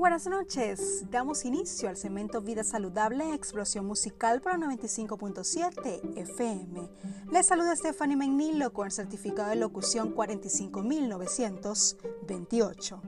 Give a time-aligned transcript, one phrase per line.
[0.00, 1.04] buenas noches.
[1.10, 6.88] Damos inicio al segmento Vida Saludable Explosión Musical para 95.7 FM.
[7.30, 13.02] Les saluda Stephanie Menilo con el certificado de locución 45928.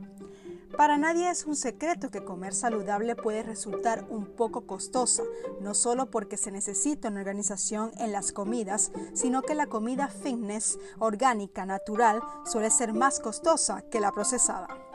[0.77, 5.23] Para nadie es un secreto que comer saludable puede resultar un poco costosa,
[5.63, 10.79] no solo porque se necesita una organización en las comidas, sino que la comida fitness,
[10.99, 14.92] orgánica, natural, suele ser más costosa que la procesada.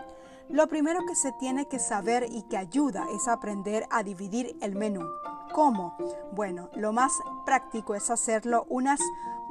[0.49, 4.75] Lo primero que se tiene que saber y que ayuda es aprender a dividir el
[4.75, 5.05] menú.
[5.53, 5.97] ¿Cómo?
[6.31, 7.11] Bueno, lo más
[7.45, 8.99] práctico es hacerlo unas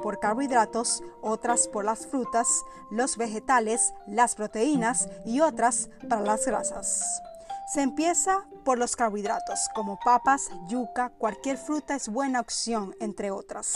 [0.01, 7.21] por carbohidratos, otras por las frutas, los vegetales, las proteínas y otras para las grasas.
[7.67, 13.73] Se empieza por los carbohidratos, como papas, yuca, cualquier fruta es buena opción, entre otras.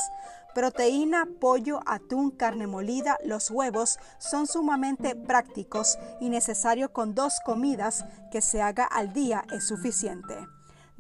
[0.55, 8.05] Proteína, pollo, atún, carne molida, los huevos son sumamente prácticos y necesario con dos comidas
[8.31, 10.35] que se haga al día es suficiente.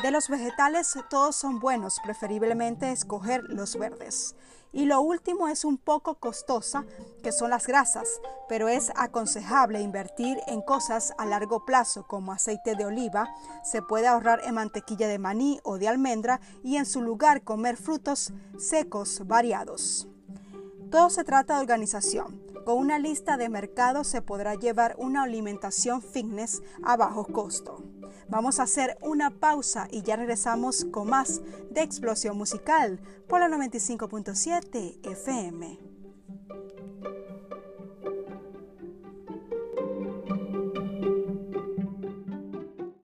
[0.01, 4.35] De los vegetales todos son buenos, preferiblemente escoger los verdes.
[4.73, 6.85] Y lo último es un poco costosa,
[7.21, 8.07] que son las grasas,
[8.49, 13.29] pero es aconsejable invertir en cosas a largo plazo como aceite de oliva,
[13.63, 17.77] se puede ahorrar en mantequilla de maní o de almendra y en su lugar comer
[17.77, 20.07] frutos secos variados.
[20.89, 22.41] Todo se trata de organización.
[22.65, 27.83] Con una lista de mercados se podrá llevar una alimentación fitness a bajo costo.
[28.29, 33.47] Vamos a hacer una pausa y ya regresamos con más de Explosión Musical por la
[33.47, 35.90] 95.7 FM.